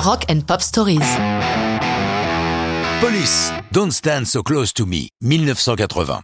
Rock 0.00 0.26
and 0.30 0.42
Pop 0.46 0.62
Stories. 0.62 1.00
Police, 3.00 3.52
Don't 3.72 3.90
Stand 3.90 4.26
So 4.26 4.42
Close 4.42 4.72
to 4.74 4.86
Me, 4.86 5.08
1980. 5.22 6.20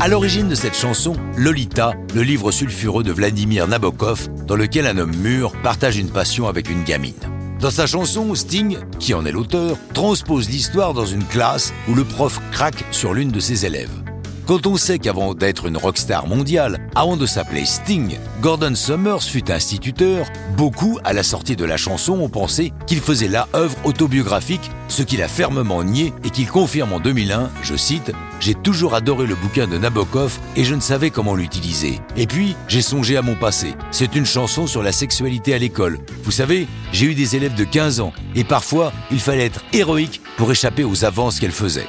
À 0.00 0.08
l'origine 0.08 0.48
de 0.48 0.54
cette 0.54 0.76
chanson, 0.76 1.14
Lolita, 1.38 1.94
le 2.14 2.22
livre 2.22 2.50
sulfureux 2.50 3.02
de 3.02 3.12
Vladimir 3.12 3.66
Nabokov, 3.66 4.28
dans 4.46 4.56
lequel 4.56 4.86
un 4.86 4.98
homme 4.98 5.16
mûr 5.16 5.52
partage 5.62 5.96
une 5.96 6.10
passion 6.10 6.48
avec 6.48 6.68
une 6.68 6.84
gamine. 6.84 7.14
Dans 7.60 7.70
sa 7.70 7.86
chanson, 7.86 8.34
Sting, 8.34 8.76
qui 8.98 9.14
en 9.14 9.24
est 9.24 9.32
l'auteur, 9.32 9.78
transpose 9.94 10.50
l'histoire 10.50 10.92
dans 10.92 11.06
une 11.06 11.24
classe 11.24 11.72
où 11.88 11.94
le 11.94 12.04
prof 12.04 12.38
craque 12.52 12.84
sur 12.90 13.14
l'une 13.14 13.30
de 13.30 13.40
ses 13.40 13.64
élèves. 13.64 14.05
Quand 14.46 14.68
on 14.68 14.76
sait 14.76 15.00
qu'avant 15.00 15.34
d'être 15.34 15.66
une 15.66 15.76
rockstar 15.76 16.28
mondiale, 16.28 16.78
avant 16.94 17.16
de 17.16 17.26
s'appeler 17.26 17.66
Sting, 17.66 18.16
Gordon 18.40 18.76
Summers 18.76 19.24
fut 19.24 19.50
instituteur, 19.50 20.24
beaucoup, 20.56 21.00
à 21.02 21.12
la 21.12 21.24
sortie 21.24 21.56
de 21.56 21.64
la 21.64 21.76
chanson, 21.76 22.12
ont 22.20 22.28
pensé 22.28 22.72
qu'il 22.86 23.00
faisait 23.00 23.26
la 23.26 23.48
œuvre 23.56 23.76
autobiographique, 23.82 24.70
ce 24.86 25.02
qu'il 25.02 25.20
a 25.20 25.26
fermement 25.26 25.82
nié 25.82 26.12
et 26.22 26.30
qu'il 26.30 26.46
confirme 26.46 26.92
en 26.92 27.00
2001, 27.00 27.50
je 27.64 27.74
cite, 27.74 28.12
J'ai 28.38 28.54
toujours 28.54 28.94
adoré 28.94 29.26
le 29.26 29.34
bouquin 29.34 29.66
de 29.66 29.78
Nabokov 29.78 30.38
et 30.54 30.62
je 30.62 30.76
ne 30.76 30.80
savais 30.80 31.10
comment 31.10 31.34
l'utiliser. 31.34 31.98
Et 32.16 32.28
puis, 32.28 32.54
j'ai 32.68 32.82
songé 32.82 33.16
à 33.16 33.22
mon 33.22 33.34
passé. 33.34 33.74
C'est 33.90 34.14
une 34.14 34.26
chanson 34.26 34.68
sur 34.68 34.84
la 34.84 34.92
sexualité 34.92 35.54
à 35.54 35.58
l'école. 35.58 35.98
Vous 36.22 36.30
savez, 36.30 36.68
j'ai 36.92 37.06
eu 37.06 37.14
des 37.16 37.34
élèves 37.34 37.56
de 37.56 37.64
15 37.64 37.98
ans 37.98 38.12
et 38.36 38.44
parfois, 38.44 38.92
il 39.10 39.18
fallait 39.18 39.46
être 39.46 39.64
héroïque 39.72 40.20
pour 40.36 40.52
échapper 40.52 40.84
aux 40.84 41.04
avances 41.04 41.40
qu'elle 41.40 41.50
faisait. 41.50 41.88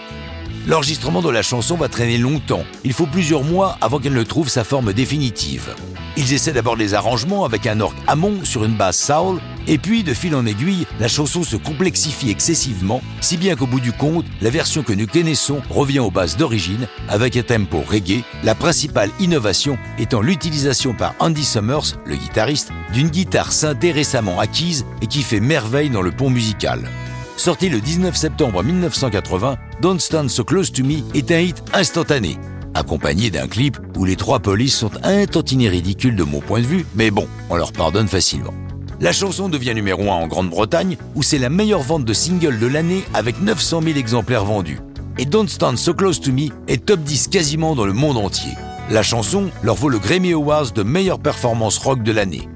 L'enregistrement 0.67 1.21
de 1.21 1.29
la 1.29 1.43
chanson 1.43 1.77
va 1.77 1.87
traîner 1.87 2.17
longtemps. 2.17 2.65
Il 2.83 2.91
faut 2.91 3.05
plusieurs 3.05 3.43
mois 3.43 3.77
avant 3.79 3.99
qu'elle 3.99 4.13
ne 4.13 4.23
trouve 4.23 4.49
sa 4.49 4.65
forme 4.65 4.91
définitive. 4.91 5.73
Ils 6.17 6.33
essaient 6.33 6.51
d'abord 6.51 6.75
les 6.75 6.93
arrangements 6.93 7.45
avec 7.45 7.65
un 7.67 7.79
orgue 7.79 7.95
Hammond 8.05 8.43
sur 8.43 8.65
une 8.65 8.75
basse 8.75 9.01
soul, 9.01 9.39
et 9.65 9.77
puis 9.77 10.03
de 10.03 10.13
fil 10.13 10.35
en 10.35 10.45
aiguille, 10.45 10.85
la 10.99 11.07
chanson 11.07 11.43
se 11.43 11.55
complexifie 11.55 12.31
excessivement, 12.31 13.01
si 13.21 13.37
bien 13.37 13.55
qu'au 13.55 13.65
bout 13.65 13.79
du 13.79 13.93
compte, 13.93 14.25
la 14.41 14.49
version 14.49 14.83
que 14.83 14.91
nous 14.91 15.07
connaissons 15.07 15.61
revient 15.69 15.99
aux 15.99 16.11
bases 16.11 16.35
d'origine, 16.35 16.89
avec 17.07 17.37
un 17.37 17.43
tempo 17.43 17.81
reggae, 17.87 18.23
la 18.43 18.53
principale 18.53 19.11
innovation 19.21 19.77
étant 19.99 20.19
l'utilisation 20.19 20.93
par 20.93 21.15
Andy 21.19 21.45
Summers, 21.45 21.95
le 22.05 22.17
guitariste, 22.17 22.73
d'une 22.91 23.09
guitare 23.09 23.53
synthé 23.53 23.93
récemment 23.93 24.41
acquise 24.41 24.85
et 25.01 25.07
qui 25.07 25.21
fait 25.21 25.39
merveille 25.39 25.91
dans 25.91 26.01
le 26.01 26.11
pont 26.11 26.29
musical. 26.29 26.89
Sorti 27.37 27.69
le 27.69 27.79
19 27.79 28.15
septembre 28.15 28.63
1980, 28.63 29.57
Don't 29.79 29.99
Stand 29.99 30.27
So 30.27 30.43
Close 30.43 30.71
to 30.71 30.83
Me 30.83 31.03
est 31.13 31.31
un 31.31 31.39
hit 31.39 31.63
instantané, 31.71 32.39
accompagné 32.73 33.29
d'un 33.29 33.47
clip 33.47 33.77
où 33.95 34.05
les 34.05 34.15
trois 34.15 34.39
polices 34.39 34.75
sont 34.75 34.89
un 35.03 35.27
tantinet 35.27 35.69
ridicules 35.69 36.15
de 36.15 36.23
mon 36.23 36.41
point 36.41 36.61
de 36.61 36.65
vue, 36.65 36.87
mais 36.95 37.11
bon, 37.11 37.27
on 37.51 37.55
leur 37.55 37.73
pardonne 37.73 38.07
facilement. 38.07 38.55
La 38.99 39.11
chanson 39.11 39.49
devient 39.49 39.75
numéro 39.75 40.11
1 40.11 40.15
en 40.15 40.27
Grande-Bretagne, 40.27 40.97
où 41.13 41.21
c'est 41.21 41.37
la 41.37 41.49
meilleure 41.49 41.83
vente 41.83 42.05
de 42.05 42.13
single 42.13 42.57
de 42.57 42.65
l'année 42.65 43.03
avec 43.13 43.39
900 43.39 43.83
000 43.83 43.99
exemplaires 43.99 44.43
vendus. 44.43 44.79
Et 45.19 45.25
Don't 45.25 45.47
Stand 45.47 45.77
So 45.77 45.93
Close 45.93 46.19
to 46.19 46.31
Me 46.31 46.49
est 46.67 46.87
top 46.87 47.01
10 47.01 47.27
quasiment 47.27 47.75
dans 47.75 47.85
le 47.85 47.93
monde 47.93 48.17
entier. 48.17 48.53
La 48.89 49.03
chanson 49.03 49.51
leur 49.61 49.75
vaut 49.75 49.89
le 49.89 49.99
Grammy 49.99 50.33
Awards 50.33 50.71
de 50.71 50.81
meilleure 50.81 51.19
performance 51.19 51.77
rock 51.77 52.01
de 52.01 52.11
l'année. 52.11 52.49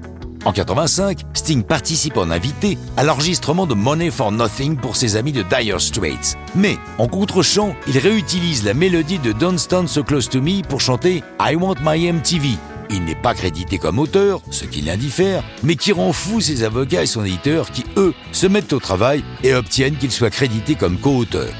En 0.44 0.52
85, 0.52 1.20
Sting 1.34 1.62
participe 1.62 2.16
en 2.16 2.30
invité 2.30 2.76
à 2.96 3.04
l'enregistrement 3.04 3.66
de 3.66 3.74
Money 3.74 4.10
for 4.10 4.32
Nothing 4.32 4.76
pour 4.76 4.96
ses 4.96 5.14
amis 5.14 5.30
de 5.30 5.42
Dire 5.42 5.80
Straits. 5.80 6.36
Mais, 6.56 6.78
en 6.98 7.06
contre-champ, 7.06 7.76
il 7.86 7.96
réutilise 7.98 8.64
la 8.64 8.74
mélodie 8.74 9.20
de 9.20 9.30
Don't 9.30 9.58
Stand 9.58 9.88
So 9.88 10.02
Close 10.02 10.28
to 10.28 10.40
Me 10.40 10.62
pour 10.62 10.80
chanter 10.80 11.22
I 11.40 11.54
Want 11.54 11.76
My 11.84 12.10
MTV. 12.12 12.48
Il 12.90 13.04
n'est 13.04 13.14
pas 13.14 13.34
crédité 13.34 13.78
comme 13.78 14.00
auteur, 14.00 14.40
ce 14.50 14.64
qui 14.64 14.80
l'indiffère, 14.80 15.44
mais 15.62 15.76
qui 15.76 15.92
rend 15.92 16.12
fou 16.12 16.40
ses 16.40 16.64
avocats 16.64 17.04
et 17.04 17.06
son 17.06 17.24
éditeur 17.24 17.70
qui, 17.70 17.84
eux, 17.96 18.12
se 18.32 18.48
mettent 18.48 18.72
au 18.72 18.80
travail 18.80 19.22
et 19.44 19.54
obtiennent 19.54 19.96
qu'il 19.96 20.10
soit 20.10 20.30
crédité 20.30 20.74
comme 20.74 20.98
co-auteur. 20.98 21.52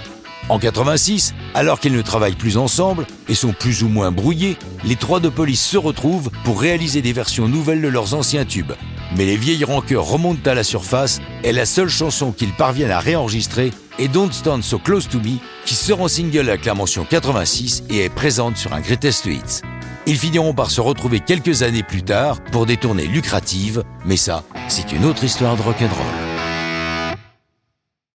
En 0.53 0.59
86, 0.59 1.33
alors 1.55 1.81
qu'ils 1.81 1.95
ne 1.95 2.03
travaillent 2.03 2.35
plus 2.35 2.59
ensemble 2.59 3.07
et 3.27 3.35
sont 3.35 3.55
plus 3.55 3.83
ou 3.85 3.89
moins 3.89 4.13
brouillés, 4.13 4.59
les 4.85 4.97
trois 4.97 5.19
de 5.19 5.31
police 5.31 5.65
se 5.65 5.79
retrouvent 5.79 6.31
pour 6.45 6.61
réaliser 6.61 7.01
des 7.01 7.15
versions 7.15 7.49
nouvelles 7.49 7.81
de 7.81 7.89
leurs 7.89 8.13
anciens 8.13 8.45
tubes. 8.45 8.75
Mais 9.17 9.25
les 9.25 9.39
vieilles 9.39 9.65
rancœurs 9.65 10.05
remontent 10.05 10.51
à 10.51 10.53
la 10.53 10.63
surface 10.63 11.23
et 11.43 11.53
la 11.53 11.65
seule 11.65 11.89
chanson 11.89 12.33
qu'ils 12.33 12.53
parviennent 12.53 12.91
à 12.91 13.01
réenregistrer 13.01 13.71
est 13.99 14.09
Don't 14.09 14.31
Stand 14.31 14.63
So 14.63 14.79
Close 14.79 15.09
to 15.09 15.21
Me, 15.21 15.39
qui 15.65 15.75
sort 15.75 16.03
en 16.03 16.09
single 16.09 16.51
avec 16.51 16.67
la 16.67 16.75
mention 16.75 17.07
86 17.09 17.85
et 17.89 18.05
est 18.05 18.11
présente 18.11 18.59
sur 18.59 18.75
un 18.75 18.83
Greatest 18.83 19.25
Hits. 19.25 19.63
Ils 20.07 20.19
finiront 20.19 20.53
par 20.53 20.71
se 20.71 20.83
retrouver 20.83 21.21
quelques 21.21 21.63
années 21.63 21.83
plus 21.83 22.03
tard 22.03 22.45
pour 22.53 22.67
des 22.67 22.77
tournées 22.77 23.07
lucratives, 23.07 23.85
mais 24.05 24.19
ça, 24.19 24.45
c'est 24.69 24.93
une 24.93 25.07
autre 25.07 25.25
histoire 25.25 25.57
de 25.57 25.63
rock'n'roll. 25.63 26.32